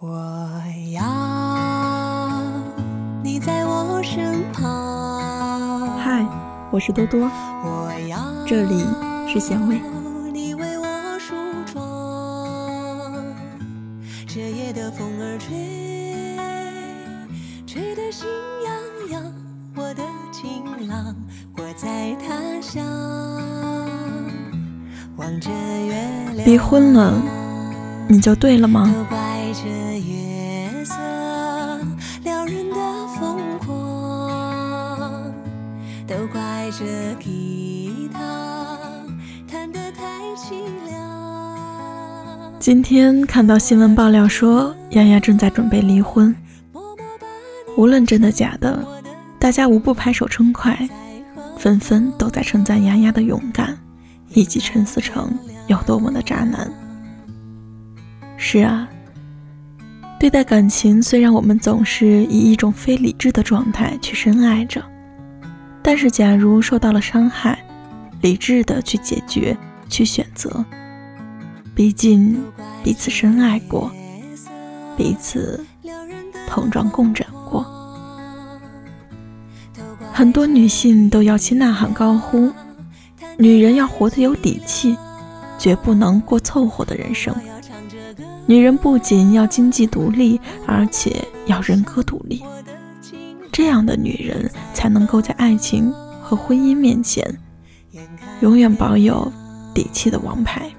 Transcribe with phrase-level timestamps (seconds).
[0.00, 0.62] 我
[0.92, 1.02] 要
[3.20, 5.98] 你在我身旁。
[5.98, 6.24] 嗨，
[6.70, 7.28] 我是多多，
[7.64, 8.16] 我要
[8.46, 8.84] 这里
[9.26, 9.80] 是咸味。
[10.32, 11.34] 你为我梳
[11.66, 13.12] 妆。
[14.24, 15.56] 这夜的风儿吹，
[17.66, 18.28] 吹得心
[18.64, 18.72] 痒
[19.10, 19.32] 痒。
[19.74, 21.12] 我的情郎，
[21.56, 22.86] 我在他乡，
[25.16, 25.92] 望着月
[26.36, 26.46] 亮。
[26.46, 27.20] 离婚了，
[28.08, 28.88] 你就对了吗？
[36.78, 38.78] 怪这吉他
[39.50, 40.02] 弹得太
[40.36, 40.52] 凄
[40.86, 42.52] 凉。
[42.60, 46.34] 今天看到新闻爆料说，丫丫正在准备离婚。
[47.76, 48.78] 无论真的假的，
[49.38, 50.88] 大家无不拍手称快，
[51.56, 53.76] 纷纷都在称赞丫丫的勇敢，
[54.28, 56.70] 以及陈思诚有多么的渣男。
[58.36, 58.88] 是啊，
[60.20, 64.84] 对待感情，虽然我们总是以一种非理智的状态去深爱着，
[65.88, 67.64] 但是假如受到了伤害，
[68.20, 69.56] 理智的去解决、
[69.88, 70.62] 去选择，
[71.74, 72.38] 毕竟
[72.84, 73.90] 彼此深爱过，
[74.98, 75.64] 彼此
[76.46, 77.64] 同床共枕过。
[80.12, 82.52] 很多女性都摇旗呐喊高呼
[83.40, 84.94] ：“女人要活得有底气，
[85.58, 87.34] 绝不能过凑合的人生。
[88.44, 92.44] 女人不仅要经济独立，而且要人格独立。
[93.58, 95.92] 这样的女人才能够在爱情
[96.22, 97.26] 和婚姻面前，
[98.40, 99.32] 永远保有
[99.74, 100.70] 底气的王牌。”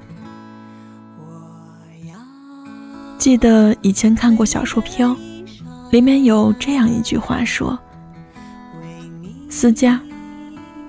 [3.19, 5.09] 记得以前看过小说《飘》，
[5.91, 7.77] 里面有这样一句话说。
[9.49, 9.99] 思佳，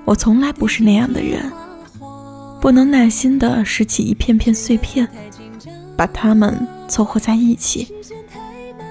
[0.05, 1.51] 我从来不是那样的人，
[2.61, 5.09] 不能耐心地拾起一片片碎片，
[5.97, 7.93] 把它们凑合在一起，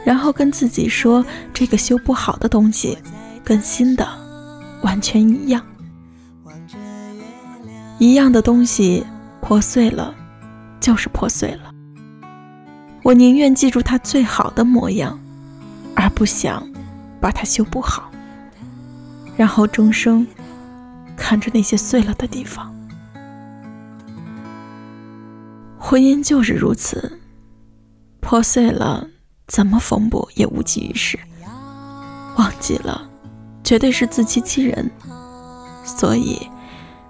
[0.06, 2.98] 然后跟自己说这个修不好的东西
[3.44, 4.08] 跟新的
[4.82, 5.64] 完全一样。
[8.00, 9.06] 一样的东西
[9.42, 10.16] 破碎了，
[10.80, 11.74] 就是破碎了。
[13.04, 15.20] 我宁愿记住它最好的模样，
[15.96, 16.66] 而不想
[17.20, 18.10] 把它修不好。
[19.36, 20.28] 然后终生
[21.16, 22.74] 看着那些碎了的地方，
[25.78, 27.20] 婚姻就是如此，
[28.20, 29.08] 破碎了，
[29.50, 31.20] 怎么缝补也无济于事。
[32.38, 33.10] 忘记了，
[33.64, 34.90] 绝对是自欺欺人。
[35.84, 36.40] 所以，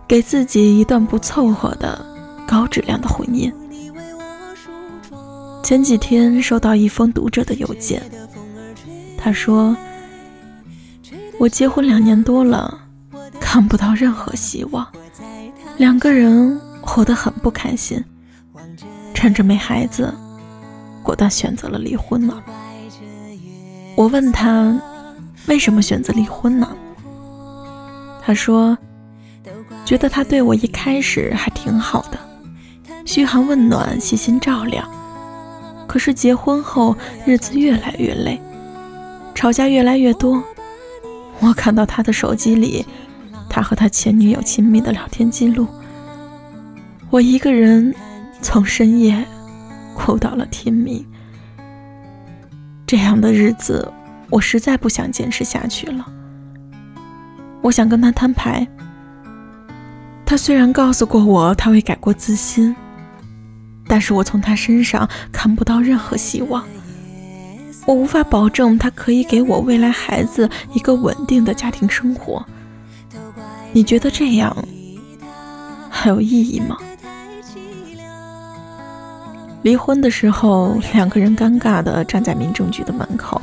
[0.07, 2.03] 给自己一段不凑合的
[2.47, 3.53] 高质量的婚姻。
[5.61, 8.01] 前几天收到一封读者的邮件，
[9.17, 9.77] 他说。
[11.39, 12.77] 我结婚两年多了，
[13.39, 14.85] 看不到任何希望，
[15.77, 18.03] 两个人活得很不开心。
[19.13, 20.13] 趁着没孩子，
[21.09, 22.39] 果断选择了离婚了。
[23.95, 24.79] 我问他
[25.47, 26.69] 为什么选择离婚呢？
[28.21, 28.77] 他说，
[29.83, 32.19] 觉得他对我一开始还挺好的，
[33.05, 34.87] 嘘寒问暖，细心照料。
[35.87, 36.95] 可是结婚后，
[37.25, 38.39] 日子越来越累，
[39.33, 40.43] 吵架越来越多。
[41.39, 42.85] 我看到他的手机里，
[43.49, 45.65] 他和他前女友亲密的聊天记录。
[47.09, 47.95] 我一个人
[48.43, 49.25] 从深夜
[49.99, 51.05] 哭到了天明。
[52.87, 53.91] 这样的日子，
[54.29, 56.05] 我实在不想坚持下去了。
[57.61, 58.65] 我想跟他摊牌。
[60.25, 62.73] 他虽然告诉过我他会改过自新，
[63.87, 66.63] 但是我从他身上看不到任何希望。
[67.85, 72.45] 我无法保证他可以给我未来孩子一个稳定的家庭生活。
[73.73, 74.55] 你觉得这样
[75.89, 76.77] 还有意义吗？
[79.61, 83.41] 离婚的时候，两个人尴尬地站在民政局的门口，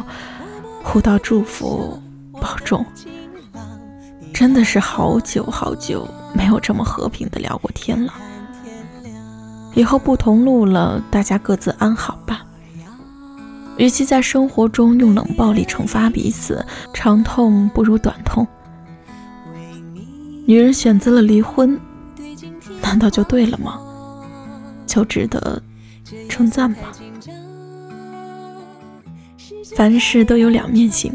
[0.82, 2.00] 互道祝福、
[2.41, 2.84] 保重。
[4.32, 8.12] 真的是好久好久没有这么和平地聊过天了。
[9.75, 12.43] 以后不同路了，大家各自安好吧。
[13.77, 16.65] 与其在生活中用冷暴力惩罚彼此，
[16.95, 18.47] 长痛不如短痛。
[20.47, 21.78] 女人选择了离婚，
[22.80, 23.78] 难道就对了吗？
[24.86, 25.60] 就值得
[26.29, 26.93] 称赞吧？
[29.75, 31.13] 凡事都有两面性，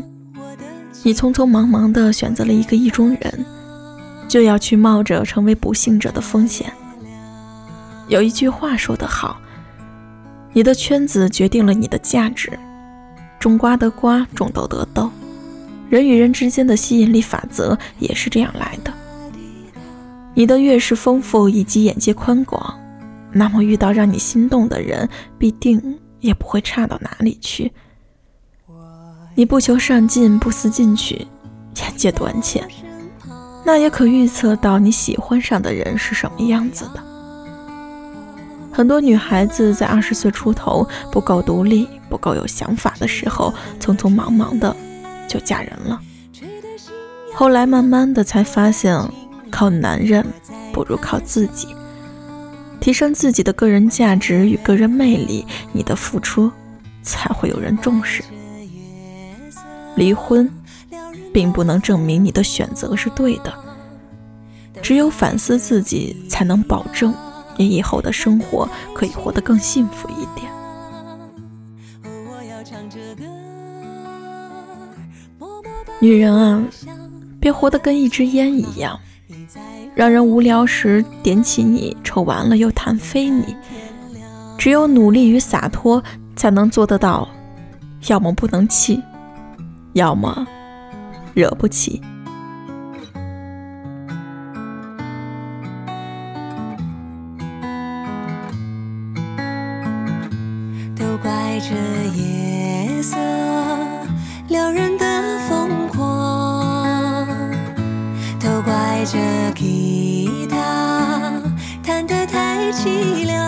[1.03, 3.45] 你匆匆忙忙地选择了一个意中人，
[4.27, 6.71] 就要去冒着成为不幸者的风险。
[8.07, 9.39] 有一句话说得好。
[10.53, 12.51] 你的圈子决定了你的价值，
[13.39, 15.09] 种瓜得瓜，种豆得豆。
[15.89, 18.93] 人与人之间的吸引力法则也是这样来的。
[20.33, 22.77] 你的越是丰富以及眼界宽广，
[23.33, 25.07] 那么遇到让你心动的人，
[25.37, 27.71] 必定也不会差到哪里去。
[29.35, 31.27] 你不求上进，不思进取，
[31.75, 32.67] 眼界短浅，
[33.65, 37.01] 那也可预测到你喜欢上的人是什么样子的。
[38.73, 44.75] 很多女孩子在二十岁出头，不够独立、不够有想法的时候，匆匆忙忙的
[45.27, 45.99] 就嫁人了。
[47.33, 48.97] 后来慢慢的才发现，
[49.49, 50.25] 靠男人
[50.73, 51.67] 不如靠自己，
[52.81, 56.51] 提升自己的个人价值与个人魅力，你的付出
[57.03, 58.23] 才会有人重视。
[59.95, 60.49] 离婚，
[61.31, 63.53] 并不能证明你的选择是对的。
[64.81, 67.13] 只有反思自己，才能保证
[67.55, 70.51] 你以后的生活可以活得更幸福一点。
[75.99, 76.65] 女人啊，
[77.39, 78.99] 别活得跟一支烟一样，
[80.01, 83.55] 让人无聊时点起你，抽完了又弹飞你。
[84.57, 86.03] 只有努力与洒脱，
[86.35, 87.29] 才能做得到。
[88.07, 88.99] 要么不能气。
[89.93, 90.47] 要么
[91.35, 92.01] 惹不起，
[100.95, 101.75] 都怪这
[102.19, 103.15] 夜色
[104.47, 104.90] 撩人
[109.11, 109.19] 这
[109.55, 111.33] 吉他
[111.83, 113.43] 弹得太凄凉。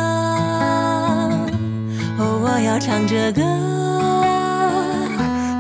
[2.18, 3.42] 哦，我要唱着歌。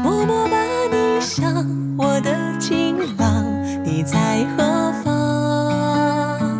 [0.03, 0.57] 默默把
[0.91, 1.65] 你想
[1.97, 3.45] 我的情郎，
[3.85, 6.51] 你在何方？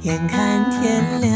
[0.00, 1.35] 眼看天亮，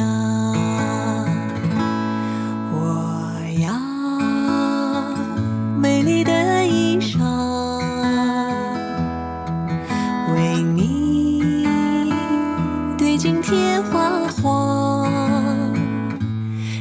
[13.20, 15.06] 对镜贴花黄。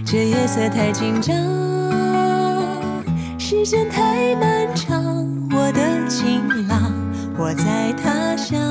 [0.06, 1.36] 这夜色太紧张，
[3.38, 5.04] 时间太漫长。
[5.52, 6.94] 我的情郎，
[7.38, 8.69] 我在他乡。